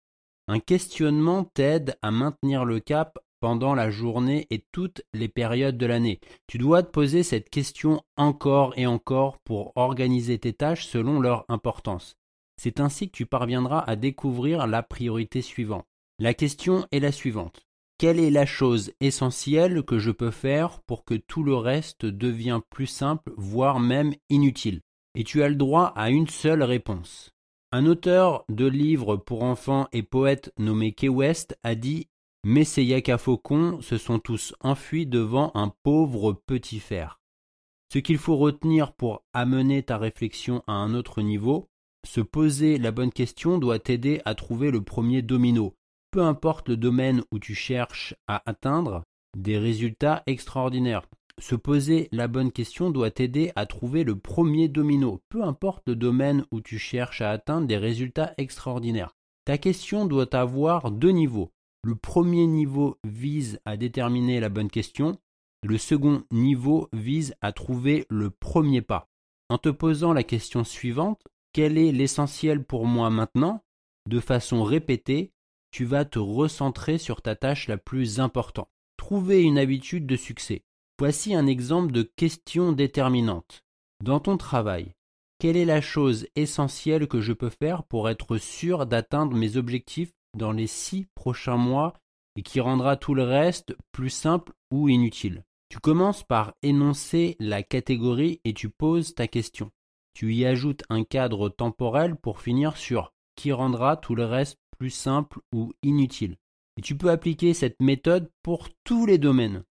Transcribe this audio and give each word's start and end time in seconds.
Un 0.50 0.60
questionnement 0.60 1.46
t'aide 1.46 1.98
à 2.02 2.12
maintenir 2.12 2.66
le 2.66 2.82
cap 2.82 3.18
pendant 3.40 3.76
la 3.76 3.90
journée 3.90 4.46
et 4.50 4.66
toutes 4.74 5.04
les 5.14 5.30
périodes 5.30 5.78
de 5.78 5.86
l'année. 5.86 6.20
Tu 6.46 6.58
dois 6.58 6.84
te 6.84 6.92
poser 6.92 7.24
cette 7.24 7.50
question 7.50 8.04
encore 8.18 8.74
et 8.76 8.88
encore 8.88 9.38
pour 9.46 9.72
organiser 9.78 10.38
tes 10.38 10.52
tâches 10.52 10.86
selon 10.86 11.22
leur 11.22 11.46
importance. 11.48 12.18
C'est 12.58 12.82
ainsi 12.82 13.08
que 13.08 13.16
tu 13.16 13.26
parviendras 13.26 13.80
à 13.80 13.96
découvrir 13.96 14.68
la 14.68 14.84
priorité 14.84 15.42
suivante. 15.42 15.86
La 16.22 16.34
question 16.34 16.86
est 16.92 17.00
la 17.00 17.14
suivante. 17.14 17.69
Quelle 18.00 18.22
est 18.22 18.32
la 18.32 18.46
chose 18.46 18.94
essentielle 19.02 19.84
que 19.84 20.00
je 20.00 20.12
peux 20.12 20.32
faire 20.32 20.80
pour 20.84 21.04
que 21.04 21.16
tout 21.16 21.44
le 21.44 21.56
reste 21.56 22.06
devienne 22.06 22.62
plus 22.70 22.88
simple, 22.88 23.34
voire 23.36 23.82
même 23.82 24.14
inutile? 24.30 24.80
Et 25.16 25.26
tu 25.26 25.44
as 25.44 25.50
le 25.50 25.56
droit 25.56 25.92
à 25.98 26.10
une 26.10 26.30
seule 26.30 26.64
réponse. 26.64 27.32
Un 27.74 27.86
auteur 27.86 28.46
de 28.48 28.66
livres 28.66 29.18
pour 29.18 29.44
enfants 29.44 29.90
et 29.92 30.02
poète 30.02 30.54
nommé 30.58 30.94
Key 30.94 31.10
West 31.10 31.60
a 31.64 31.76
dit 31.76 32.08
Messeillac 32.46 33.10
à 33.10 33.18
Faucon 33.18 33.82
se 33.82 33.98
sont 33.98 34.20
tous 34.20 34.56
enfuis 34.62 35.06
devant 35.06 35.52
un 35.54 35.74
pauvre 35.84 36.32
petit 36.32 36.80
fer. 36.80 37.20
Ce 37.92 38.00
qu'il 38.00 38.18
faut 38.18 38.38
retenir 38.38 38.94
pour 38.94 39.26
amener 39.34 39.84
ta 39.84 39.98
réflexion 39.98 40.64
à 40.68 40.72
un 40.72 40.94
autre 40.94 41.22
niveau, 41.22 41.68
se 42.08 42.22
poser 42.22 42.78
la 42.78 42.92
bonne 42.92 43.12
question 43.12 43.58
doit 43.58 43.80
t'aider 43.80 44.22
à 44.24 44.36
trouver 44.36 44.72
le 44.72 44.82
premier 44.82 45.22
domino. 45.22 45.76
Peu 46.12 46.22
importe 46.22 46.70
le 46.70 46.78
domaine 46.78 47.24
où 47.32 47.40
tu 47.40 47.54
cherches 47.54 48.16
à 48.28 48.42
atteindre 48.50 49.04
des 49.38 49.58
résultats 49.58 50.24
extraordinaires. 50.26 51.06
Se 51.40 51.56
poser 51.56 52.10
la 52.12 52.28
bonne 52.28 52.52
question 52.52 52.90
doit 52.90 53.12
t'aider 53.12 53.52
à 53.56 53.66
trouver 53.66 54.04
le 54.04 54.18
premier 54.18 54.68
domino, 54.68 55.22
peu 55.30 55.44
importe 55.44 55.88
le 55.88 55.96
domaine 55.96 56.46
où 56.52 56.62
tu 56.62 56.78
cherches 56.78 57.22
à 57.22 57.32
atteindre 57.32 57.68
des 57.68 57.78
résultats 57.78 58.34
extraordinaires. 58.38 59.16
Ta 59.46 59.58
question 59.58 60.06
doit 60.06 60.36
avoir 60.36 60.92
deux 60.92 61.12
niveaux. 61.12 61.52
Le 61.84 61.96
premier 61.96 62.46
niveau 62.46 62.98
vise 63.06 63.60
à 63.64 63.78
déterminer 63.78 64.40
la 64.40 64.50
bonne 64.50 64.70
question, 64.70 65.18
le 65.64 65.78
second 65.78 66.24
niveau 66.32 66.90
vise 66.92 67.36
à 67.42 67.54
trouver 67.54 68.06
le 68.10 68.32
premier 68.32 68.82
pas. 68.82 69.08
En 69.50 69.58
te 69.58 69.70
posant 69.70 70.12
la 70.12 70.24
question 70.24 70.64
suivante, 70.64 71.22
quel 71.54 71.78
est 71.78 71.92
l'essentiel 71.92 72.64
pour 72.66 72.86
moi 72.86 73.10
maintenant? 73.10 73.64
De 74.10 74.20
façon 74.20 74.64
répétée, 74.64 75.32
tu 75.72 75.86
vas 75.86 76.06
te 76.06 76.20
recentrer 76.20 76.98
sur 76.98 77.22
ta 77.22 77.36
tâche 77.36 77.68
la 77.68 77.78
plus 77.78 78.20
importante. 78.20 78.70
Trouver 78.98 79.44
une 79.44 79.58
habitude 79.58 80.06
de 80.06 80.16
succès. 80.16 80.64
Voici 80.98 81.34
un 81.34 81.48
exemple 81.48 81.92
de 81.92 82.04
question 82.04 82.72
déterminante. 82.72 83.64
Dans 84.04 84.20
ton 84.20 84.38
travail, 84.38 84.94
quelle 85.40 85.56
est 85.56 85.66
la 85.66 85.82
chose 85.82 86.28
essentielle 86.36 87.08
que 87.08 87.22
je 87.22 87.34
peux 87.34 87.50
faire 87.50 87.84
pour 87.84 88.10
être 88.10 88.38
sûr 88.38 88.86
d'atteindre 88.86 89.38
mes 89.38 89.56
objectifs 89.56 90.12
dans 90.38 90.52
les 90.52 90.68
six 90.68 91.08
prochains 91.16 91.58
mois 91.58 91.94
et 92.36 92.44
qui 92.44 92.60
rendra 92.60 92.98
tout 92.98 93.14
le 93.14 93.24
reste 93.24 93.76
plus 93.92 94.10
simple 94.10 94.52
ou 94.72 94.90
inutile? 94.90 95.46
Tu 95.70 95.80
commences 95.80 96.24
par 96.24 96.54
énoncer 96.64 97.38
la 97.40 97.64
catégorie 97.64 98.42
et 98.44 98.54
tu 98.54 98.70
poses 98.70 99.16
ta 99.16 99.28
question. 99.28 99.72
Tu 100.14 100.34
y 100.34 100.46
ajoutes 100.46 100.84
un 100.90 101.04
cadre 101.04 101.48
temporel 101.48 102.16
pour 102.16 102.42
finir 102.42 102.76
sur 102.76 103.14
qui 103.36 103.54
rendra 103.54 103.96
tout 103.96 104.16
le 104.16 104.26
reste 104.26 104.58
plus 104.80 104.90
simple 104.90 105.40
ou 105.54 105.74
inutile. 105.84 106.38
Et 106.78 106.82
tu 106.82 106.98
peux 106.98 107.12
appliquer 107.12 107.54
cette 107.54 107.80
méthode 107.82 108.32
pour 108.42 108.70
tous 108.84 109.06
les 109.06 109.18
domaines 109.18 109.64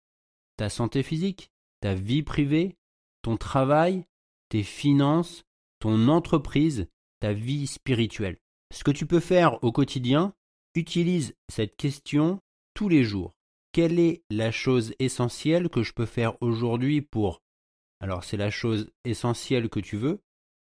ta 0.58 0.70
santé 0.70 1.04
physique, 1.04 1.52
ta 1.82 1.94
vie 1.94 2.24
privée, 2.24 2.76
ton 3.22 3.38
travail, 3.38 4.06
tes 4.50 4.64
finances, 4.64 5.44
ton 5.80 6.08
entreprise, 6.08 6.88
ta 7.20 7.32
vie 7.32 7.68
spirituelle. 7.68 8.38
Ce 8.74 8.84
que 8.84 8.92
tu 8.92 9.06
peux 9.06 9.20
faire 9.20 9.64
au 9.64 9.72
quotidien, 9.72 10.34
utilise 10.76 11.36
cette 11.48 11.78
question 11.78 12.40
tous 12.74 12.90
les 12.90 13.04
jours. 13.04 13.34
Quelle 13.72 14.00
est 14.00 14.24
la 14.30 14.52
chose 14.52 14.94
essentielle 15.00 15.70
que 15.70 15.84
je 15.84 15.94
peux 15.94 16.06
faire 16.06 16.42
aujourd'hui 16.42 17.02
pour? 17.02 17.42
Alors 18.00 18.24
c'est 18.24 18.38
la 18.38 18.50
chose 18.50 18.92
essentielle 19.06 19.70
que 19.70 19.80
tu 19.80 19.98
veux, 19.98 20.20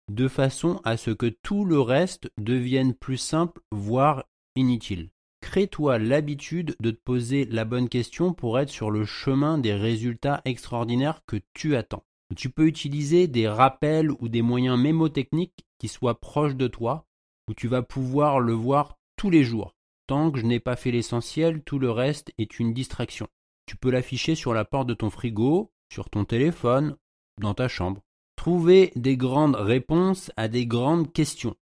de 0.09 0.29
façon 0.29 0.81
à 0.85 0.97
ce 0.97 1.11
que 1.11 1.27
tout 1.27 1.65
le 1.65 1.81
reste 1.81 2.31
devienne 2.39 2.95
plus 2.95 3.19
simple, 3.19 3.61
voire 3.71 4.25
inutile. 4.57 5.11
Crée-toi 5.41 5.99
l'habitude 5.99 6.77
de 6.81 6.91
te 6.91 7.01
poser 7.01 7.45
la 7.45 7.65
bonne 7.65 7.89
question 7.89 8.33
pour 8.33 8.59
être 8.59 8.71
sur 8.71 8.91
le 8.91 9.05
chemin 9.05 9.59
des 9.59 9.75
résultats 9.75 10.43
extraordinaires 10.45 11.23
que 11.27 11.37
tu 11.55 11.77
attends. 11.77 12.05
Tu 12.37 12.51
peux 12.51 12.67
utiliser 12.67 13.29
des 13.29 13.49
rappels 13.49 14.11
ou 14.19 14.29
des 14.29 14.43
moyens 14.43 14.79
mémotechniques 14.79 15.65
qui 15.79 15.89
soient 15.89 16.21
proches 16.21 16.57
de 16.57 16.67
toi, 16.67 17.07
où 17.49 17.55
tu 17.55 17.69
vas 17.69 17.83
pouvoir 17.83 18.41
le 18.41 18.53
voir 18.53 18.99
tous 19.17 19.31
les 19.31 19.45
jours. 19.45 19.75
Tant 20.07 20.31
que 20.31 20.41
je 20.41 20.47
n'ai 20.47 20.61
pas 20.61 20.77
fait 20.77 20.91
l'essentiel, 20.91 21.63
tout 21.63 21.79
le 21.79 21.91
reste 21.91 22.33
est 22.39 22.59
une 22.59 22.75
distraction. 22.75 23.29
Tu 23.67 23.77
peux 23.77 23.91
l'afficher 23.91 24.35
sur 24.35 24.55
la 24.55 24.65
porte 24.65 24.89
de 24.89 24.95
ton 24.95 25.11
frigo, 25.11 25.71
sur 25.93 26.11
ton 26.11 26.25
téléphone, 26.25 26.97
dans 27.41 27.55
ta 27.55 27.69
chambre. 27.69 28.03
Trouver 28.39 28.93
des 28.95 29.17
grandes 29.17 29.57
réponses 29.57 30.31
à 30.37 30.47
des 30.47 30.65
grandes 30.65 31.13
questions. 31.13 31.57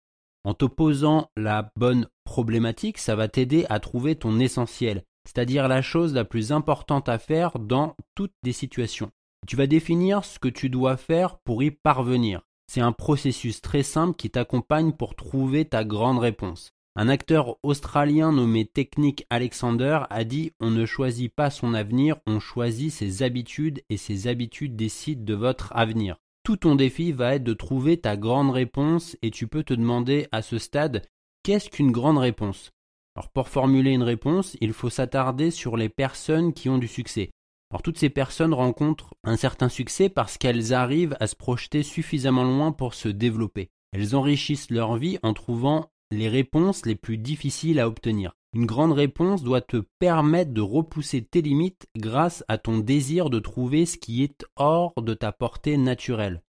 En 0.44 0.52
te 0.52 0.66
posant 0.66 1.30
la 1.34 1.72
bonne 1.74 2.06
problématique, 2.24 2.98
ça 2.98 3.16
va 3.16 3.28
t'aider 3.28 3.64
à 3.70 3.80
trouver 3.80 4.14
ton 4.14 4.38
essentiel, 4.38 5.02
c'est-à-dire 5.24 5.68
la 5.68 5.80
chose 5.80 6.12
la 6.12 6.26
plus 6.26 6.52
importante 6.52 7.08
à 7.08 7.18
faire 7.18 7.58
dans 7.58 7.96
toutes 8.14 8.34
les 8.42 8.52
situations. 8.52 9.10
Tu 9.46 9.56
vas 9.56 9.66
définir 9.66 10.22
ce 10.26 10.38
que 10.38 10.48
tu 10.48 10.68
dois 10.68 10.98
faire 10.98 11.38
pour 11.38 11.62
y 11.62 11.70
parvenir. 11.70 12.42
C'est 12.70 12.82
un 12.82 12.92
processus 12.92 13.62
très 13.62 13.82
simple 13.82 14.14
qui 14.14 14.28
t'accompagne 14.28 14.92
pour 14.92 15.16
trouver 15.16 15.64
ta 15.64 15.82
grande 15.82 16.18
réponse. 16.18 16.72
Un 16.94 17.08
acteur 17.08 17.56
australien 17.62 18.32
nommé 18.32 18.66
Technique 18.66 19.24
Alexander 19.30 20.00
a 20.10 20.24
dit 20.24 20.52
On 20.60 20.70
ne 20.70 20.84
choisit 20.84 21.34
pas 21.34 21.48
son 21.48 21.72
avenir, 21.72 22.16
on 22.26 22.38
choisit 22.38 22.92
ses 22.92 23.22
habitudes 23.22 23.82
et 23.88 23.96
ses 23.96 24.28
habitudes 24.28 24.76
décident 24.76 25.24
de 25.24 25.34
votre 25.34 25.74
avenir. 25.74 26.18
Tout 26.46 26.58
ton 26.58 26.76
défi 26.76 27.10
va 27.10 27.34
être 27.34 27.42
de 27.42 27.54
trouver 27.54 27.96
ta 27.96 28.16
grande 28.16 28.52
réponse 28.52 29.16
et 29.20 29.32
tu 29.32 29.48
peux 29.48 29.64
te 29.64 29.74
demander 29.74 30.28
à 30.30 30.42
ce 30.42 30.58
stade 30.58 31.02
Qu'est-ce 31.42 31.68
qu'une 31.68 31.90
grande 31.90 32.18
réponse? 32.18 32.70
Alors 33.16 33.30
pour 33.30 33.48
formuler 33.48 33.90
une 33.90 34.04
réponse, 34.04 34.56
il 34.60 34.72
faut 34.72 34.88
s'attarder 34.88 35.50
sur 35.50 35.76
les 35.76 35.88
personnes 35.88 36.52
qui 36.52 36.68
ont 36.68 36.78
du 36.78 36.86
succès. 36.86 37.32
Alors 37.72 37.82
toutes 37.82 37.98
ces 37.98 38.10
personnes 38.10 38.54
rencontrent 38.54 39.12
un 39.24 39.36
certain 39.36 39.68
succès 39.68 40.08
parce 40.08 40.38
qu'elles 40.38 40.72
arrivent 40.72 41.16
à 41.18 41.26
se 41.26 41.34
projeter 41.34 41.82
suffisamment 41.82 42.44
loin 42.44 42.70
pour 42.70 42.94
se 42.94 43.08
développer. 43.08 43.70
Elles 43.90 44.14
enrichissent 44.14 44.70
leur 44.70 44.94
vie 44.94 45.18
en 45.24 45.34
trouvant 45.34 45.90
les 46.12 46.28
réponses 46.28 46.86
les 46.86 46.94
plus 46.94 47.18
difficiles 47.18 47.80
à 47.80 47.88
obtenir. 47.88 48.35
Une 48.56 48.64
grande 48.64 48.92
réponse 48.92 49.42
doit 49.42 49.60
te 49.60 49.76
permettre 49.98 50.54
de 50.54 50.62
repousser 50.62 51.22
tes 51.22 51.42
limites 51.42 51.86
grâce 51.94 52.42
à 52.48 52.56
ton 52.56 52.78
désir 52.78 53.28
de 53.28 53.38
trouver 53.38 53.84
ce 53.84 53.98
qui 53.98 54.22
est 54.22 54.46
hors 54.56 54.94
de 54.96 55.12
ta 55.12 55.30
portée 55.30 55.76
naturelle. 55.76 56.42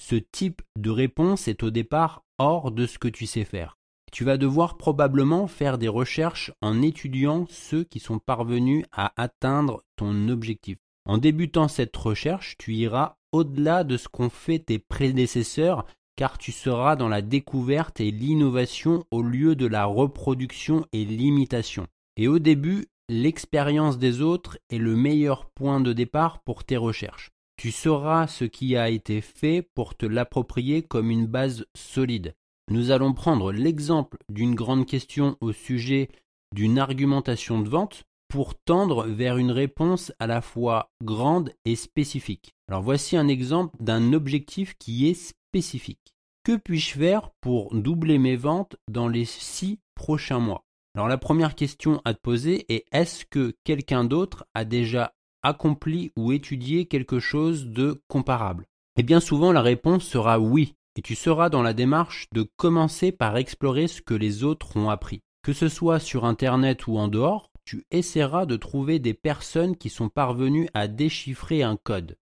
Ce 0.00 0.14
type 0.14 0.62
de 0.78 0.90
réponse 0.90 1.48
est 1.48 1.64
au 1.64 1.70
départ 1.70 2.22
hors 2.38 2.70
de 2.70 2.86
ce 2.86 3.00
que 3.00 3.08
tu 3.08 3.26
sais 3.26 3.42
faire. 3.42 3.76
Tu 4.12 4.22
vas 4.22 4.36
devoir 4.36 4.76
probablement 4.76 5.48
faire 5.48 5.78
des 5.78 5.88
recherches 5.88 6.52
en 6.62 6.80
étudiant 6.80 7.44
ceux 7.50 7.82
qui 7.82 7.98
sont 7.98 8.20
parvenus 8.20 8.84
à 8.92 9.12
atteindre 9.20 9.82
ton 9.96 10.28
objectif. 10.28 10.78
En 11.06 11.18
débutant 11.18 11.66
cette 11.66 11.96
recherche, 11.96 12.56
tu 12.58 12.76
iras 12.76 13.16
au-delà 13.32 13.82
de 13.82 13.96
ce 13.96 14.06
qu'ont 14.06 14.30
fait 14.30 14.60
tes 14.60 14.78
prédécesseurs 14.78 15.86
car 16.18 16.36
tu 16.36 16.50
seras 16.50 16.96
dans 16.96 17.06
la 17.06 17.22
découverte 17.22 18.00
et 18.00 18.10
l'innovation 18.10 19.04
au 19.12 19.22
lieu 19.22 19.54
de 19.54 19.66
la 19.66 19.84
reproduction 19.84 20.84
et 20.92 21.04
l'imitation. 21.04 21.86
Et 22.16 22.26
au 22.26 22.40
début, 22.40 22.86
l'expérience 23.08 23.98
des 23.98 24.20
autres 24.20 24.58
est 24.68 24.78
le 24.78 24.96
meilleur 24.96 25.48
point 25.50 25.80
de 25.80 25.92
départ 25.92 26.40
pour 26.40 26.64
tes 26.64 26.76
recherches. 26.76 27.30
Tu 27.56 27.70
sauras 27.70 28.26
ce 28.26 28.44
qui 28.44 28.76
a 28.76 28.90
été 28.90 29.20
fait 29.20 29.62
pour 29.76 29.96
te 29.96 30.06
l'approprier 30.06 30.82
comme 30.82 31.12
une 31.12 31.26
base 31.26 31.66
solide. 31.76 32.34
Nous 32.68 32.90
allons 32.90 33.12
prendre 33.12 33.52
l'exemple 33.52 34.18
d'une 34.28 34.56
grande 34.56 34.86
question 34.86 35.36
au 35.40 35.52
sujet 35.52 36.08
d'une 36.52 36.80
argumentation 36.80 37.60
de 37.60 37.68
vente 37.68 38.02
pour 38.28 38.56
tendre 38.56 39.06
vers 39.06 39.36
une 39.36 39.52
réponse 39.52 40.12
à 40.18 40.26
la 40.26 40.40
fois 40.40 40.90
grande 41.02 41.52
et 41.64 41.76
spécifique. 41.76 42.54
Alors 42.68 42.82
voici 42.82 43.16
un 43.16 43.28
exemple 43.28 43.76
d'un 43.80 44.12
objectif 44.12 44.74
qui 44.78 45.08
est 45.08 45.14
Que 45.52 46.56
puis-je 46.56 46.98
faire 46.98 47.30
pour 47.40 47.74
doubler 47.74 48.18
mes 48.18 48.36
ventes 48.36 48.76
dans 48.90 49.08
les 49.08 49.24
six 49.24 49.80
prochains 49.94 50.38
mois? 50.38 50.64
Alors 50.94 51.08
la 51.08 51.16
première 51.16 51.54
question 51.54 52.02
à 52.04 52.12
te 52.12 52.20
poser 52.20 52.66
est 52.72 52.84
est-ce 52.92 53.24
que 53.24 53.56
quelqu'un 53.64 54.04
d'autre 54.04 54.46
a 54.52 54.64
déjà 54.64 55.14
accompli 55.42 56.12
ou 56.16 56.32
étudié 56.32 56.86
quelque 56.86 57.18
chose 57.18 57.66
de 57.66 58.02
comparable? 58.08 58.66
Et 58.96 59.02
bien 59.02 59.20
souvent 59.20 59.52
la 59.52 59.62
réponse 59.62 60.04
sera 60.04 60.38
oui 60.38 60.74
et 60.96 61.02
tu 61.02 61.14
seras 61.14 61.48
dans 61.48 61.62
la 61.62 61.72
démarche 61.72 62.26
de 62.34 62.46
commencer 62.56 63.10
par 63.10 63.36
explorer 63.36 63.88
ce 63.88 64.02
que 64.02 64.14
les 64.14 64.44
autres 64.44 64.76
ont 64.76 64.90
appris. 64.90 65.22
Que 65.42 65.52
ce 65.52 65.68
soit 65.68 66.00
sur 66.00 66.24
Internet 66.24 66.86
ou 66.88 66.98
en 66.98 67.08
dehors, 67.08 67.50
tu 67.64 67.86
essaieras 67.90 68.44
de 68.44 68.56
trouver 68.56 68.98
des 68.98 69.14
personnes 69.14 69.76
qui 69.76 69.88
sont 69.88 70.08
parvenues 70.08 70.68
à 70.74 70.88
déchiffrer 70.88 71.62
un 71.62 71.76
code. 71.76 72.16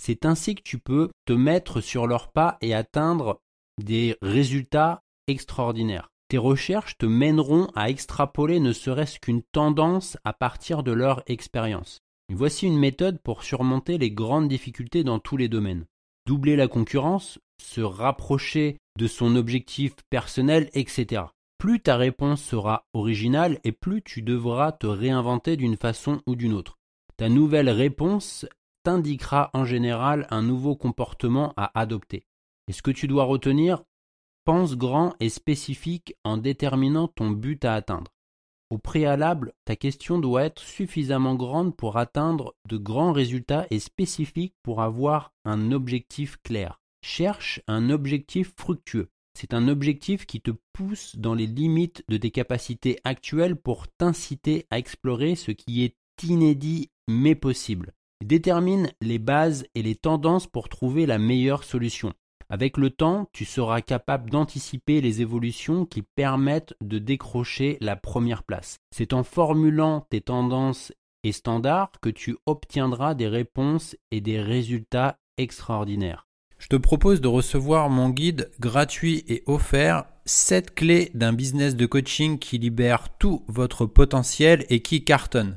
C'est 0.00 0.24
ainsi 0.24 0.54
que 0.54 0.62
tu 0.62 0.78
peux 0.78 1.10
te 1.26 1.34
mettre 1.34 1.82
sur 1.82 2.06
leurs 2.06 2.32
pas 2.32 2.56
et 2.62 2.72
atteindre 2.72 3.42
des 3.78 4.16
résultats 4.22 5.02
extraordinaires. 5.26 6.08
Tes 6.28 6.38
recherches 6.38 6.96
te 6.96 7.04
mèneront 7.04 7.66
à 7.74 7.90
extrapoler 7.90 8.60
ne 8.60 8.72
serait-ce 8.72 9.18
qu'une 9.18 9.42
tendance 9.52 10.16
à 10.24 10.32
partir 10.32 10.82
de 10.82 10.92
leur 10.92 11.22
expérience. 11.26 12.00
Voici 12.32 12.66
une 12.66 12.78
méthode 12.78 13.20
pour 13.20 13.42
surmonter 13.42 13.98
les 13.98 14.10
grandes 14.10 14.48
difficultés 14.48 15.04
dans 15.04 15.18
tous 15.18 15.36
les 15.36 15.48
domaines. 15.48 15.84
Doubler 16.26 16.56
la 16.56 16.68
concurrence, 16.68 17.38
se 17.60 17.82
rapprocher 17.82 18.78
de 18.98 19.06
son 19.06 19.36
objectif 19.36 19.92
personnel, 20.08 20.70
etc. 20.72 21.24
Plus 21.58 21.80
ta 21.80 21.96
réponse 21.96 22.40
sera 22.42 22.86
originale 22.94 23.58
et 23.64 23.72
plus 23.72 24.00
tu 24.00 24.22
devras 24.22 24.72
te 24.72 24.86
réinventer 24.86 25.58
d'une 25.58 25.76
façon 25.76 26.22
ou 26.26 26.36
d'une 26.36 26.54
autre. 26.54 26.78
Ta 27.18 27.28
nouvelle 27.28 27.68
réponse 27.68 28.46
t'indiquera 28.82 29.50
en 29.54 29.64
général 29.64 30.26
un 30.30 30.42
nouveau 30.42 30.76
comportement 30.76 31.52
à 31.56 31.78
adopter. 31.78 32.24
Et 32.68 32.72
ce 32.72 32.82
que 32.82 32.90
tu 32.90 33.08
dois 33.08 33.24
retenir, 33.24 33.82
pense 34.44 34.76
grand 34.76 35.14
et 35.20 35.28
spécifique 35.28 36.14
en 36.24 36.36
déterminant 36.36 37.08
ton 37.08 37.30
but 37.30 37.64
à 37.64 37.74
atteindre. 37.74 38.12
Au 38.70 38.78
préalable, 38.78 39.52
ta 39.64 39.74
question 39.74 40.18
doit 40.18 40.44
être 40.44 40.62
suffisamment 40.62 41.34
grande 41.34 41.76
pour 41.76 41.96
atteindre 41.96 42.54
de 42.68 42.76
grands 42.76 43.12
résultats 43.12 43.66
et 43.70 43.80
spécifiques 43.80 44.54
pour 44.62 44.80
avoir 44.80 45.32
un 45.44 45.72
objectif 45.72 46.36
clair. 46.44 46.80
Cherche 47.02 47.60
un 47.66 47.90
objectif 47.90 48.52
fructueux. 48.56 49.10
C'est 49.34 49.54
un 49.54 49.68
objectif 49.68 50.26
qui 50.26 50.40
te 50.40 50.52
pousse 50.72 51.16
dans 51.16 51.34
les 51.34 51.46
limites 51.46 52.04
de 52.08 52.16
tes 52.16 52.30
capacités 52.30 53.00
actuelles 53.04 53.56
pour 53.56 53.88
t'inciter 53.88 54.66
à 54.70 54.78
explorer 54.78 55.34
ce 55.34 55.50
qui 55.50 55.82
est 55.82 55.96
inédit 56.22 56.90
mais 57.08 57.34
possible. 57.34 57.92
Détermine 58.24 58.90
les 59.00 59.18
bases 59.18 59.64
et 59.74 59.82
les 59.82 59.94
tendances 59.94 60.46
pour 60.46 60.68
trouver 60.68 61.06
la 61.06 61.18
meilleure 61.18 61.64
solution. 61.64 62.12
Avec 62.48 62.76
le 62.76 62.90
temps, 62.90 63.28
tu 63.32 63.44
seras 63.44 63.80
capable 63.80 64.28
d'anticiper 64.28 65.00
les 65.00 65.22
évolutions 65.22 65.86
qui 65.86 66.02
permettent 66.02 66.74
de 66.82 66.98
décrocher 66.98 67.78
la 67.80 67.96
première 67.96 68.42
place. 68.42 68.78
C'est 68.90 69.12
en 69.12 69.22
formulant 69.22 70.06
tes 70.10 70.20
tendances 70.20 70.92
et 71.22 71.32
standards 71.32 71.92
que 72.02 72.10
tu 72.10 72.36
obtiendras 72.46 73.14
des 73.14 73.28
réponses 73.28 73.96
et 74.10 74.20
des 74.20 74.40
résultats 74.40 75.18
extraordinaires. 75.38 76.26
Je 76.58 76.68
te 76.68 76.76
propose 76.76 77.20
de 77.20 77.28
recevoir 77.28 77.88
mon 77.88 78.10
guide 78.10 78.50
gratuit 78.60 79.24
et 79.28 79.42
offert 79.46 80.04
7 80.26 80.74
clés 80.74 81.10
d'un 81.14 81.32
business 81.32 81.74
de 81.74 81.86
coaching 81.86 82.38
qui 82.38 82.58
libère 82.58 83.08
tout 83.18 83.44
votre 83.48 83.86
potentiel 83.86 84.66
et 84.68 84.80
qui 84.80 85.04
cartonne. 85.04 85.56